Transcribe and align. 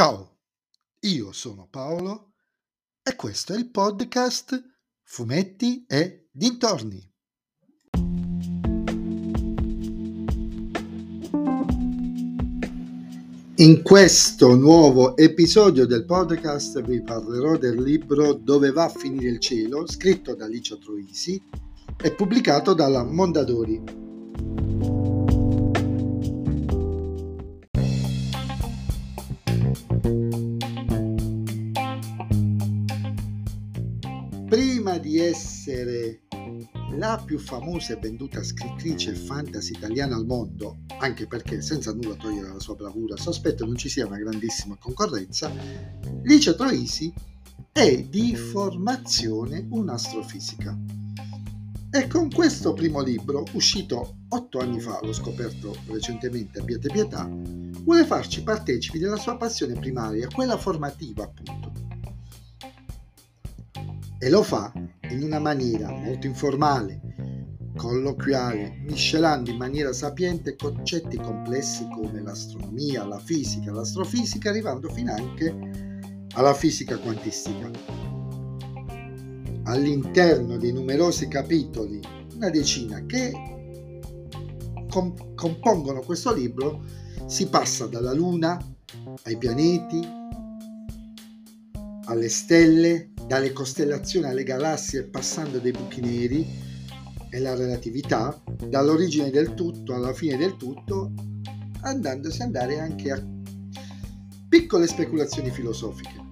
Ciao, 0.00 0.38
io 1.00 1.30
sono 1.30 1.68
Paolo 1.70 2.32
e 3.02 3.14
questo 3.16 3.52
è 3.52 3.58
il 3.58 3.68
podcast 3.68 4.58
Fumetti 5.02 5.84
e 5.86 6.30
Dintorni. 6.32 7.06
In 13.56 13.82
questo 13.82 14.54
nuovo 14.54 15.18
episodio 15.18 15.84
del 15.84 16.06
podcast 16.06 16.80
vi 16.80 17.02
parlerò 17.02 17.58
del 17.58 17.82
libro 17.82 18.32
Dove 18.32 18.72
va 18.72 18.84
a 18.84 18.88
finire 18.88 19.28
il 19.28 19.38
cielo, 19.38 19.86
scritto 19.86 20.34
da 20.34 20.46
Licia 20.46 20.76
Troisi 20.76 21.38
e 22.02 22.14
pubblicato 22.14 22.72
dalla 22.72 23.04
Mondadori. 23.04 23.99
Prima 34.50 34.98
di 34.98 35.16
essere 35.20 36.22
la 36.96 37.22
più 37.24 37.38
famosa 37.38 37.92
e 37.92 38.00
venduta 38.00 38.42
scrittrice 38.42 39.14
fantasy 39.14 39.76
italiana 39.76 40.16
al 40.16 40.26
mondo, 40.26 40.78
anche 40.98 41.28
perché 41.28 41.62
senza 41.62 41.92
nulla 41.92 42.16
togliere 42.16 42.48
la 42.48 42.58
sua 42.58 42.74
bravura, 42.74 43.16
sospetto 43.16 43.64
non 43.64 43.76
ci 43.76 43.88
sia 43.88 44.06
una 44.06 44.18
grandissima 44.18 44.76
concorrenza, 44.76 45.52
Licia 46.24 46.54
Troisi 46.54 47.14
è 47.70 48.02
di 48.02 48.34
formazione 48.34 49.68
un'astrofisica. 49.70 50.76
E 51.92 52.08
con 52.08 52.28
questo 52.28 52.72
primo 52.72 53.02
libro, 53.02 53.44
uscito 53.52 54.16
otto 54.30 54.58
anni 54.58 54.80
fa, 54.80 54.98
l'ho 55.00 55.12
scoperto 55.12 55.76
recentemente, 55.86 56.58
abbiate 56.58 56.88
pietà, 56.88 57.24
vuole 57.30 58.04
farci 58.04 58.42
partecipi 58.42 58.98
della 58.98 59.16
sua 59.16 59.36
passione 59.36 59.74
primaria, 59.74 60.26
quella 60.26 60.56
formativa 60.56 61.22
appunto 61.22 61.59
e 64.22 64.28
lo 64.28 64.42
fa 64.42 64.70
in 65.08 65.22
una 65.22 65.38
maniera 65.38 65.90
molto 65.90 66.26
informale, 66.26 67.00
colloquiale, 67.74 68.82
miscelando 68.86 69.50
in 69.50 69.56
maniera 69.56 69.94
sapiente 69.94 70.56
concetti 70.56 71.16
complessi 71.16 71.88
come 71.88 72.20
l'astronomia, 72.20 73.06
la 73.06 73.18
fisica, 73.18 73.72
l'astrofisica, 73.72 74.50
arrivando 74.50 74.90
fino 74.90 75.10
anche 75.14 75.56
alla 76.34 76.52
fisica 76.52 76.98
quantistica. 76.98 77.70
All'interno 79.64 80.58
dei 80.58 80.72
numerosi 80.72 81.26
capitoli, 81.26 81.98
una 82.34 82.50
decina 82.50 83.06
che 83.06 83.32
com- 84.90 85.34
compongono 85.34 86.00
questo 86.00 86.34
libro, 86.34 86.84
si 87.24 87.48
passa 87.48 87.86
dalla 87.86 88.12
Luna 88.12 88.62
ai 89.24 89.38
pianeti, 89.38 90.06
alle 92.04 92.28
stelle, 92.28 93.09
dalle 93.30 93.52
costellazioni 93.52 94.26
alle 94.26 94.42
galassie 94.42 95.04
passando 95.04 95.60
dai 95.60 95.70
buchi 95.70 96.00
neri 96.00 96.44
e 97.30 97.38
la 97.38 97.54
relatività, 97.54 98.36
dall'origine 98.66 99.30
del 99.30 99.54
tutto 99.54 99.94
alla 99.94 100.12
fine 100.12 100.36
del 100.36 100.56
tutto, 100.56 101.12
andandosi 101.82 102.42
andare 102.42 102.80
anche 102.80 103.12
a 103.12 103.24
piccole 104.48 104.88
speculazioni 104.88 105.48
filosofiche. 105.50 106.26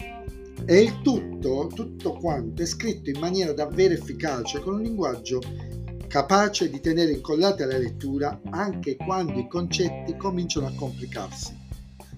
E 0.64 0.80
il 0.80 1.00
tutto, 1.02 1.70
tutto 1.72 2.14
quanto, 2.14 2.62
è 2.62 2.66
scritto 2.66 3.10
in 3.10 3.20
maniera 3.20 3.52
davvero 3.52 3.94
efficace, 3.94 4.58
con 4.58 4.74
un 4.74 4.82
linguaggio 4.82 5.38
capace 6.08 6.68
di 6.68 6.80
tenere 6.80 7.12
incollata 7.12 7.64
la 7.64 7.78
lettura 7.78 8.40
anche 8.50 8.96
quando 8.96 9.38
i 9.38 9.46
concetti 9.46 10.16
cominciano 10.16 10.66
a 10.66 10.74
complicarsi, 10.74 11.56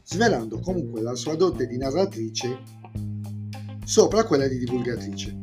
svelando 0.04 0.58
comunque 0.58 1.02
la 1.02 1.14
sua 1.14 1.34
dote 1.34 1.66
di 1.66 1.76
narratrice 1.76 2.79
sopra 3.90 4.22
quella 4.22 4.46
di 4.46 4.56
divulgatrice. 4.56 5.36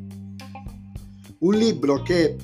Un 1.39 1.53
libro 1.53 2.01
che, 2.01 2.37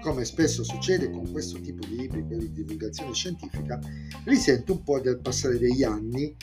come 0.00 0.24
spesso 0.24 0.62
succede 0.62 1.10
con 1.10 1.28
questo 1.32 1.60
tipo 1.60 1.84
di 1.88 1.96
libri 1.96 2.24
di 2.24 2.52
divulgazione 2.52 3.12
scientifica, 3.12 3.80
risente 4.26 4.70
un 4.70 4.84
po' 4.84 5.00
del 5.00 5.18
passare 5.18 5.58
degli 5.58 5.82
anni 5.82 6.36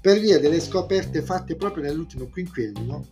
per 0.00 0.18
via 0.18 0.40
delle 0.40 0.58
scoperte 0.58 1.22
fatte 1.22 1.54
proprio 1.54 1.84
nell'ultimo 1.84 2.26
quinquennio 2.26 3.06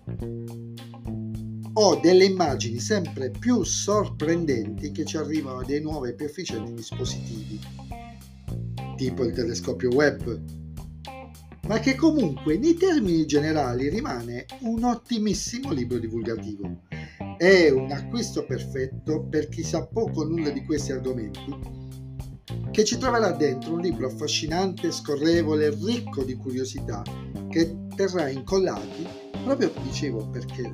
o 1.74 2.00
delle 2.00 2.24
immagini 2.24 2.80
sempre 2.80 3.30
più 3.30 3.62
sorprendenti 3.62 4.90
che 4.90 5.04
ci 5.04 5.16
arrivano 5.16 5.62
dai 5.62 5.80
nuovi 5.80 6.08
e 6.08 6.14
più 6.14 6.26
efficienti 6.26 6.74
dispositivi, 6.74 7.60
tipo 8.96 9.22
il 9.22 9.32
telescopio 9.32 9.90
web 9.90 10.63
ma 11.66 11.78
che 11.78 11.94
comunque 11.94 12.58
nei 12.58 12.74
termini 12.74 13.24
generali 13.24 13.88
rimane 13.88 14.44
un 14.60 14.84
ottimissimo 14.84 15.72
libro 15.72 15.98
divulgativo. 15.98 16.82
È 17.38 17.70
un 17.70 17.90
acquisto 17.90 18.44
perfetto 18.44 19.24
per 19.24 19.48
chi 19.48 19.62
sa 19.62 19.86
poco 19.86 20.20
o 20.20 20.24
nulla 20.24 20.50
di 20.50 20.64
questi 20.64 20.92
argomenti, 20.92 21.56
che 22.70 22.84
ci 22.84 22.98
troverà 22.98 23.32
dentro 23.32 23.74
un 23.74 23.80
libro 23.80 24.06
affascinante, 24.06 24.92
scorrevole, 24.92 25.70
ricco 25.70 26.22
di 26.22 26.34
curiosità, 26.34 27.02
che 27.48 27.76
terrà 27.96 28.28
incollati, 28.28 29.06
proprio 29.44 29.72
dicevo 29.82 30.28
perché 30.30 30.72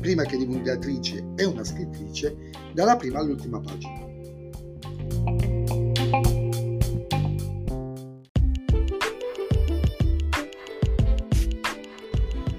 prima 0.00 0.24
che 0.24 0.36
divulgatrice 0.36 1.32
è 1.36 1.44
una 1.44 1.64
scrittrice, 1.64 2.50
dalla 2.72 2.96
prima 2.96 3.18
all'ultima 3.18 3.60
pagina. 3.60 4.05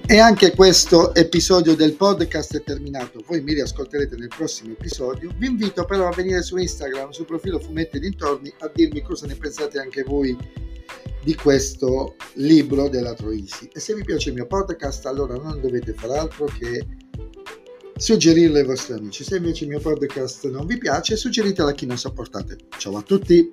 E 0.10 0.20
anche 0.20 0.56
questo 0.56 1.14
episodio 1.14 1.76
del 1.76 1.96
podcast 1.96 2.56
è 2.56 2.64
terminato. 2.64 3.22
Voi 3.28 3.42
mi 3.42 3.54
riascolterete 3.54 4.16
nel 4.16 4.30
prossimo 4.30 4.72
episodio. 4.72 5.34
Vi 5.38 5.48
invito 5.48 5.84
però 5.84 6.08
a 6.08 6.16
venire 6.16 6.42
su 6.44 6.56
Instagram, 6.56 7.10
sul 7.10 7.26
profilo 7.26 7.60
Fumetti 7.60 8.00
Dintorni, 8.00 8.54
a 8.60 8.72
dirmi 8.74 9.02
cosa 9.02 9.28
ne 9.28 9.36
pensate 9.36 9.80
anche 9.80 10.04
voi 10.04 10.38
di 11.22 11.36
questo 11.36 12.16
libro 12.36 12.88
della 12.88 13.14
Troisi. 13.16 13.70
E 13.74 13.82
se 13.82 13.96
vi 13.96 14.06
piace 14.06 14.30
il 14.30 14.36
mio 14.36 14.48
podcast, 14.48 15.06
allora 15.08 15.36
non 15.36 15.60
dovete 15.60 15.92
fare 15.92 16.18
altro 16.18 16.46
che 16.46 16.88
suggerirlo 17.98 18.60
ai 18.60 18.64
vostri 18.64 18.94
amici. 18.94 19.26
Se 19.26 19.36
invece 19.36 19.66
il 19.66 19.72
mio 19.72 19.82
podcast 19.82 20.48
non 20.48 20.66
vi 20.66 20.78
piace, 20.78 21.18
suggeritelo 21.18 21.68
a 21.68 21.74
chi 21.74 21.86
non 21.86 21.98
sopportate. 21.98 22.56
Ciao 22.78 22.96
a 22.96 23.02
tutti! 23.02 23.52